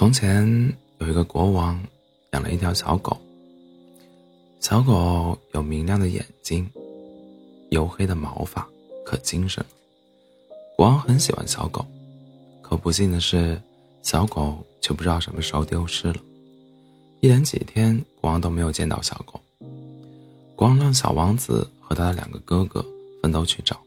[0.00, 0.48] 从前
[0.96, 1.78] 有一个国王，
[2.32, 3.14] 养了一条小狗。
[4.58, 6.66] 小狗有明亮的眼睛，
[7.70, 8.66] 黝黑的毛发，
[9.04, 9.62] 可精神。
[10.74, 11.84] 国王很喜欢小狗，
[12.62, 13.60] 可不幸的是，
[14.00, 16.16] 小狗却不知道什么时候丢失了。
[17.20, 19.38] 一连几天，国王都没有见到小狗。
[20.56, 22.82] 国王让小王子和他的两个哥哥
[23.22, 23.78] 分头去找，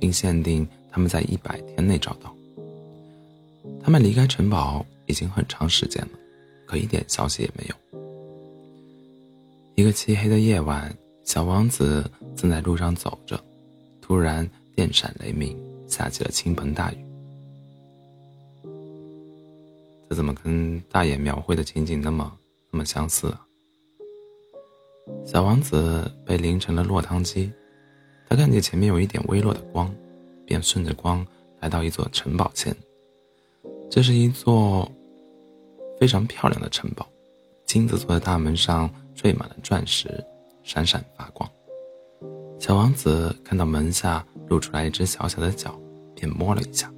[0.00, 2.34] 并限定他们在一百天内找到。
[3.80, 6.18] 他们离开城堡已经很长时间了，
[6.66, 7.74] 可一点消息也没有。
[9.74, 13.42] 一个漆黑的夜晚，小王子正在路上走着，
[14.00, 15.56] 突然电闪雷鸣，
[15.86, 16.96] 下起了倾盆大雨。
[20.08, 22.38] 这怎么跟大爷描绘的情景那么
[22.70, 23.46] 那么相似啊？
[25.24, 27.52] 小王子被淋成了落汤鸡，
[28.28, 29.94] 他看见前面有一点微弱的光，
[30.44, 31.26] 便顺着光
[31.60, 32.74] 来到一座城堡前。
[33.90, 34.90] 这是一座
[35.98, 37.06] 非常漂亮的城堡，
[37.64, 40.24] 金子做的大门上缀满了钻石，
[40.62, 41.48] 闪闪发光。
[42.58, 45.78] 小王子看到门下露出来一只小小的脚，
[46.14, 46.92] 便摸了一下。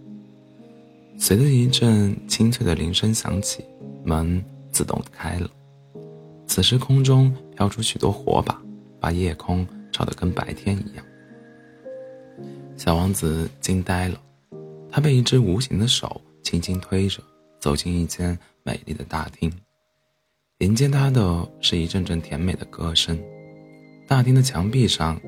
[1.18, 3.64] 随着一阵清脆的铃声响起，
[4.04, 5.50] 门自动开了。
[6.46, 8.60] 此时空中飘出许多火把，
[9.00, 11.04] 把夜空照得跟白天一样。
[12.76, 14.20] 小王子惊呆了，
[14.90, 16.20] 他被一只无形的手。
[16.40, 17.20] 轻轻推着
[17.60, 18.38] 走进一间
[18.68, 19.50] 美丽的大厅，
[20.58, 23.18] 迎接他的是一阵阵甜美的歌声。
[24.06, 25.18] 大厅的墙壁上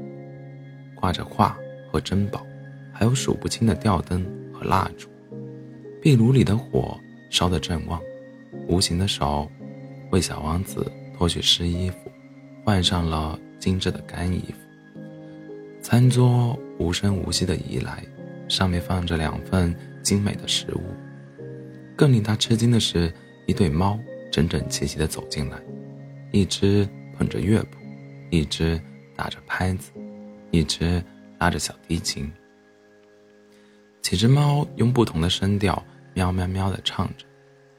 [0.94, 1.56] 挂着画
[1.90, 2.44] 和珍宝，
[2.92, 5.08] 还有数不清的吊灯和蜡烛。
[6.02, 7.98] 壁炉里的火烧得正旺，
[8.68, 9.50] 无形的手
[10.10, 11.96] 为小王子脱去湿衣服，
[12.62, 14.58] 换上了精致的干衣服。
[15.80, 18.04] 餐桌无声无息地移来，
[18.48, 20.82] 上面放着两份精美的食物。
[21.96, 23.10] 更令他吃惊的是，
[23.50, 23.98] 一对猫
[24.30, 25.60] 整整齐齐地走进来，
[26.30, 26.88] 一只
[27.18, 27.78] 捧着乐谱，
[28.30, 28.80] 一只
[29.16, 29.90] 打着拍子，
[30.52, 31.02] 一只
[31.40, 32.32] 拉着小提琴。
[34.02, 35.84] 几只猫用不同的声调
[36.14, 37.26] 喵喵喵地唱着，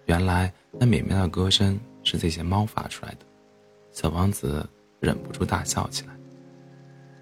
[0.08, 3.20] 原来那美妙的歌声是这些猫发出来的。
[3.94, 6.14] 小王子忍不住大笑起来。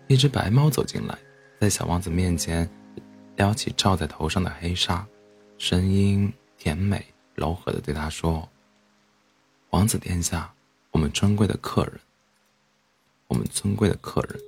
[0.08, 1.16] 一只白猫走进来，
[1.60, 2.68] 在小王子面前
[3.36, 5.08] 撩起罩在头上的黑纱，
[5.60, 6.34] 声音。
[6.58, 7.06] 甜美
[7.40, 8.48] 柔和的对他说
[9.72, 10.54] ：“王子殿下，
[10.92, 12.00] 我们尊贵的客人，
[13.28, 14.40] 我们尊贵的客人，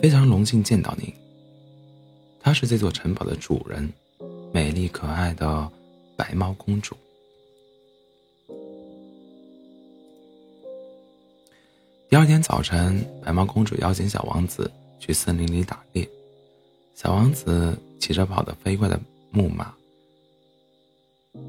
[0.00, 1.12] 非常荣幸见到您。
[2.40, 3.92] 她是这座城堡的主人，
[4.52, 5.70] 美丽可爱的
[6.16, 6.96] 白猫公主。”
[12.08, 16.08] 第二天早晨，白猫公主邀请小王子去森林里打猎。
[16.94, 19.74] 小王子骑着跑得飞快的木马。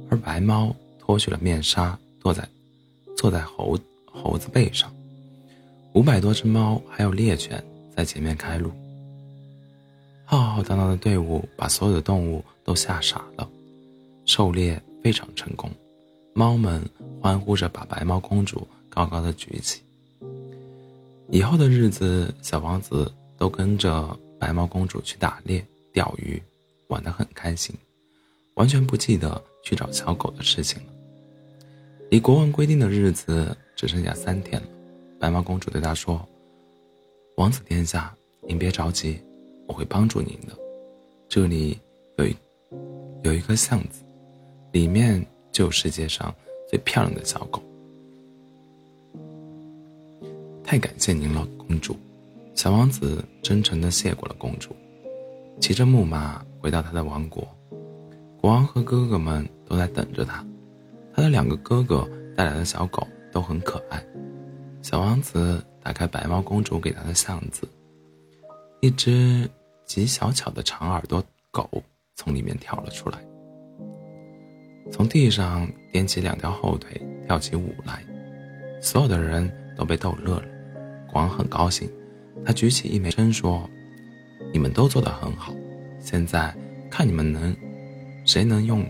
[0.10, 2.48] 而白猫脱去了面纱，坐在
[3.16, 4.94] 坐在猴猴子背上，
[5.94, 7.64] 五百多只猫还有猎犬
[7.96, 8.72] 在前面开路。
[10.26, 13.50] 浩浩荡荡的队伍把所有的动物都吓傻了，
[14.26, 15.70] 狩猎非常成功，
[16.34, 16.82] 猫们
[17.22, 19.82] 欢呼着把白猫公主高高的举起。
[21.30, 26.42] 以后的日子，小王子都跟着白猫公主去打猎、钓鱼，
[26.88, 27.76] 玩得很开心，
[28.56, 29.42] 完全不记得。
[29.64, 30.94] 去找小狗的事情了。
[32.10, 34.68] 离国王规定的日子只剩下三天了，
[35.20, 36.28] 白毛公主对他说
[37.38, 38.14] ：“王子殿下，
[38.48, 39.20] 您别着急，
[39.68, 40.58] 我会帮助您的。
[41.30, 41.80] 这里
[42.18, 42.36] 有一
[43.24, 44.04] 有一个巷子，
[44.72, 46.34] 里面就有世界上
[46.70, 47.62] 最漂亮的小狗。
[50.64, 51.96] 太感谢您了，公主。”
[52.54, 54.76] 小王子真诚地谢过了公主，
[55.62, 57.48] 骑着木马回到他的王国。
[58.42, 60.44] 国王和哥哥们都在等着他，
[61.14, 64.04] 他的两个哥哥带来的小狗都很可爱。
[64.82, 67.70] 小王子打开白猫公主给他的箱子，
[68.80, 69.48] 一只
[69.86, 71.70] 极小巧的长耳朵狗
[72.16, 73.20] 从里面跳了出来，
[74.92, 78.04] 从地上踮起两条后腿跳起舞来，
[78.82, 79.48] 所有的人
[79.78, 80.46] 都被逗乐了。
[81.12, 81.88] 国王很高兴，
[82.44, 83.70] 他举起一枚针说
[84.52, 85.54] ：“你们都做得很好，
[86.00, 86.52] 现在
[86.90, 87.56] 看你们能。”
[88.32, 88.90] 谁能用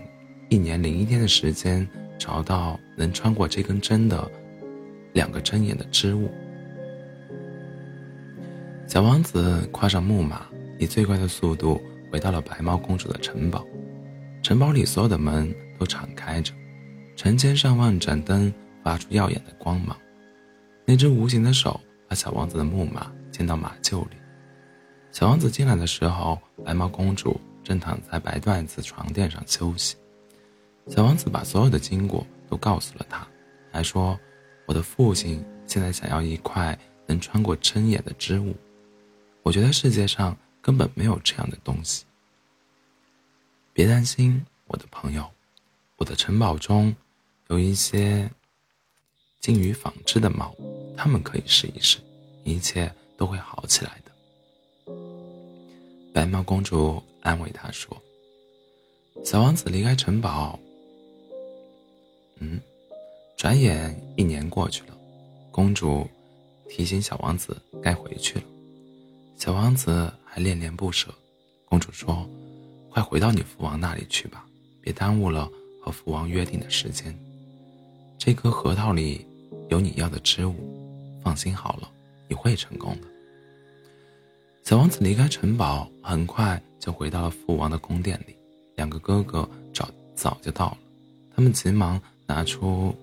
[0.50, 1.84] 一年零一天的时间
[2.16, 4.30] 找到能穿过这根针的
[5.14, 6.30] 两个针眼的织物？
[8.86, 10.46] 小王子跨上木马，
[10.78, 13.66] 以最快的速度回到了白猫公主的城堡。
[14.44, 16.52] 城堡里所有的门都敞开着，
[17.16, 18.54] 成千上万盏灯
[18.84, 19.96] 发出耀眼的光芒。
[20.84, 24.14] 那只无形的手把小王子的木马牵到马厩里。
[25.10, 27.40] 小王子进来的时候，白猫公主。
[27.64, 29.96] 正躺在白缎子床垫上休息，
[30.88, 33.26] 小王子把所有的经过都告诉了他，
[33.70, 34.18] 还说
[34.66, 38.54] ：“我的父亲现在想要一块能穿过针眼的织物，
[39.42, 42.04] 我觉得世界上根本没有这样的东西。”
[43.72, 45.30] 别担心，我的朋友，
[45.96, 46.94] 我的城堡中
[47.48, 48.30] 有一些
[49.40, 50.54] 精于纺织的猫，
[50.96, 51.98] 他们可以试一试，
[52.44, 54.12] 一切都会好起来的。
[56.12, 57.96] 白毛公主安慰他说
[59.24, 60.58] ：“小王子离开城堡。”
[62.38, 62.60] 嗯，
[63.36, 64.96] 转眼一年过去了，
[65.50, 66.06] 公主
[66.68, 68.44] 提醒小王子该回去了。
[69.36, 71.08] 小王子还恋恋不舍。
[71.66, 72.28] 公主说
[72.90, 74.44] ：“快回到你父王那里去吧，
[74.80, 75.48] 别耽误了
[75.80, 77.16] 和父王约定的时间。
[78.18, 79.26] 这颗核桃里
[79.68, 80.54] 有你要的织物，
[81.22, 81.90] 放心好了，
[82.28, 83.06] 你会成功的。”
[84.64, 88.34] 小王子离开城堡，很快就回到了父王的宫殿里。
[88.74, 90.78] 两个哥哥早早就到了，
[91.34, 92.02] 他们急忙。
[92.24, 92.94] 拿出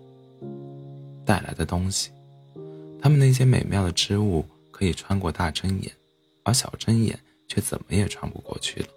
[1.24, 2.10] 带来的东西，
[3.00, 5.92] 他们那些美妙的织物可以穿过大针眼，
[6.42, 8.88] 而小针眼却怎么也穿不过去了。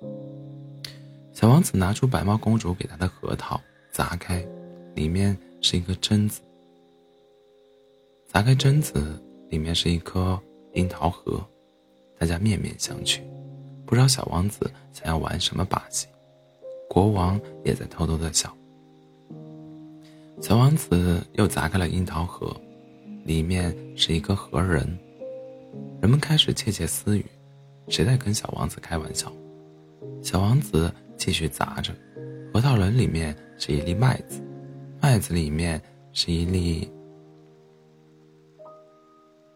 [1.34, 4.42] 小王子拿出白毛公主给他的核桃，砸开，
[4.94, 6.40] 里面是一个榛子。
[8.26, 10.40] 砸开榛子，里面是一颗
[10.72, 11.44] 樱桃核，
[12.18, 13.20] 大家面面相觑，
[13.92, 16.06] 不知道小王子想要玩什么把戏。
[16.88, 18.50] 国王也在偷偷的笑。
[20.40, 22.58] 小王子又砸开了樱桃核，
[23.22, 24.98] 里面是一个核仁。
[26.00, 27.26] 人们开始窃窃私语，
[27.88, 29.30] 谁在跟小王子开玩笑？
[30.22, 31.94] 小王子继续砸着，
[32.50, 34.40] 核桃仁里面是一粒麦子，
[35.02, 35.78] 麦子里面
[36.14, 36.90] 是一粒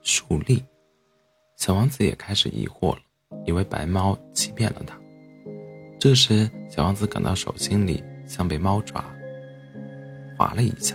[0.02, 0.62] 树粒。
[1.56, 3.00] 小王子也开始疑惑了，
[3.44, 4.96] 以为白猫欺骗了他。
[5.98, 9.04] 这时，小王子感到手心里像被猫爪。
[10.36, 10.94] 划了一下，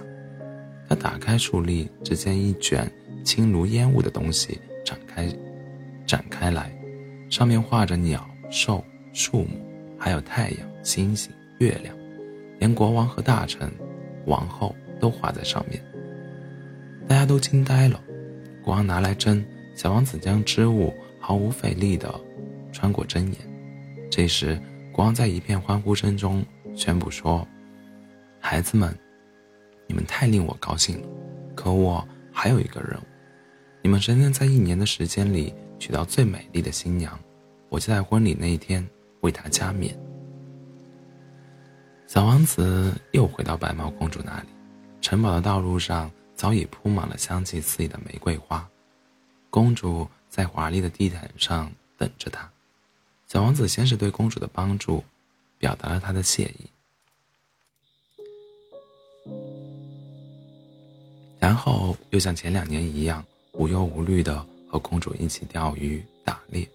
[0.88, 2.90] 他打开树立，只见一卷
[3.24, 5.28] 轻如烟雾的东西展开，
[6.06, 6.72] 展开来，
[7.30, 8.84] 上面画着鸟兽、
[9.14, 9.60] 树木，
[9.98, 11.96] 还有太阳、星星、月亮，
[12.60, 13.72] 连国王和大臣、
[14.26, 15.82] 王后都画在上面。
[17.08, 18.00] 大家都惊呆了。
[18.64, 19.44] 国王拿来针，
[19.76, 20.94] 小王子将织物
[21.32, 22.14] 毫无费力地
[22.74, 23.36] 穿过针眼。
[24.10, 24.62] 这时，
[24.92, 26.46] 国王在一片欢呼声中
[26.76, 27.48] 宣布说
[28.42, 28.94] ：“孩子们。”
[29.88, 31.08] 你们太令我高兴了，
[31.56, 33.04] 可我还有一个任务，
[33.82, 37.18] 你们谁能在一年的时间里娶到最美丽的新娘，
[37.70, 38.86] 我就在婚礼那一天
[39.22, 39.98] 为她加冕。
[42.08, 44.48] 小王子又回到白毛公主那里，
[45.00, 48.68] 城堡的道路上早已铺满了香气四溢的玫瑰花，
[49.50, 52.50] 公主在华丽的地毯上等着他。
[53.28, 55.04] 小王子先是对公主的帮助
[55.58, 56.66] 表达了他的谢意。
[61.38, 66.66] 然后又像前两年一样无忧无虑地和公主一起钓鱼打猎，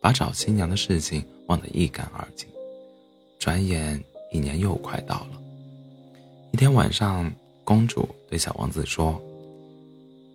[0.00, 2.48] 把找新娘的事情忘得一干二净。
[3.38, 4.02] 转眼
[4.32, 5.42] 一年又快到了。
[6.52, 7.30] 一天晚上，
[7.64, 9.20] 公主对小王子说：“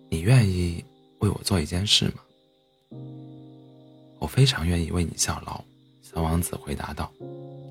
[0.08, 0.84] 你愿意
[1.18, 2.22] 为我做一件事吗
[4.24, 5.62] ？”“我非常愿意为你效劳。”
[6.02, 7.12] 小王子回答道。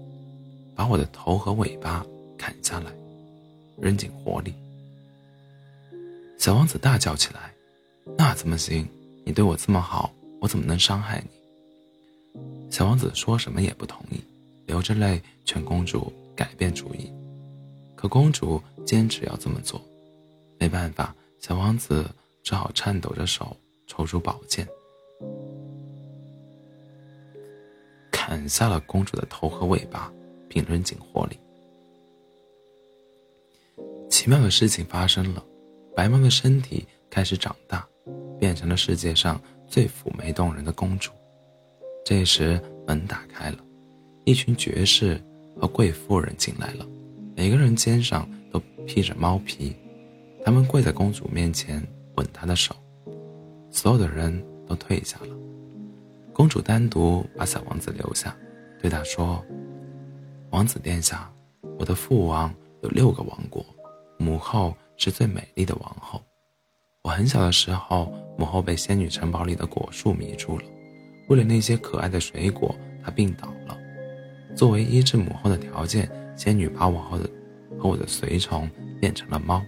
[0.76, 2.06] “把我的头和尾巴
[2.38, 2.92] 砍下来，
[3.82, 4.54] 扔进火里。”
[6.38, 7.52] 小王子大叫起来
[8.16, 8.88] ：“那怎么行？
[9.26, 12.40] 你对我这么好，我怎么能伤害你？”
[12.70, 14.24] 小王子说什么也不同意，
[14.68, 17.12] 流着泪劝公主改变主意。
[17.96, 19.82] 可公主坚持要这么做，
[20.60, 22.06] 没办法，小王子
[22.44, 24.68] 只好颤抖着手抽出宝剑，
[28.44, 30.12] 砍下了公主的头和尾巴，
[30.50, 31.40] 并扔进火里。
[34.10, 35.42] 奇妙的事情发生了。
[35.96, 37.88] 白猫的身体开始长大，
[38.38, 41.10] 变成了世界上最妩媚动人的公主。
[42.04, 43.60] 这时门打开了，
[44.26, 45.24] 一群爵士
[45.58, 46.86] 和贵妇人进来了，
[47.38, 49.74] 每个人肩上都披着猫皮，
[50.44, 51.82] 他们跪在公主面前
[52.18, 52.76] 吻她的手。
[53.72, 55.28] 所有的人都退下了，
[56.34, 58.36] 公主单独把小王子留下，
[58.82, 59.44] 对他说
[60.52, 61.32] ：“王子殿下，
[61.78, 63.66] 我的父王有六个王国，
[64.18, 66.22] 母后。”是最美丽的王后。
[67.02, 70.64] 我很小的时候，母后被仙女城堡里的果树迷住了。
[71.28, 72.74] 为了那些可爱的水果，
[73.04, 73.76] 她病倒了。
[74.56, 77.18] 作为医治母后的条件，仙女把我和
[77.78, 78.70] 和我的随从
[79.02, 79.62] 变成了猫。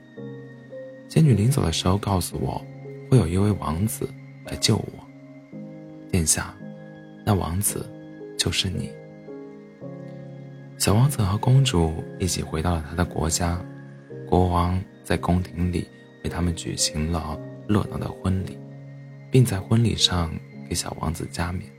[1.09, 2.63] 仙女临走的时候告诉我，
[3.09, 4.07] 会有一位王子
[4.45, 5.04] 来救我。
[6.15, 6.55] 殿下，
[7.25, 7.85] 那王子
[8.37, 8.89] 就是你。
[10.77, 13.61] 小王子和公主一起回到了他的国家，
[14.25, 15.85] 国王在宫廷里
[16.23, 18.57] 为他们举行了热闹的婚礼，
[19.29, 20.33] 并在婚礼上
[20.69, 21.69] 给小王子加冕。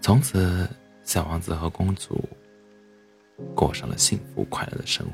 [0.00, 0.68] 从此，
[1.04, 2.20] 小王子和公主
[3.54, 5.12] 过上了幸福快乐的生活。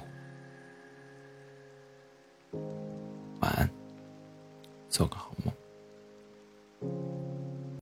[3.42, 3.68] 晚安。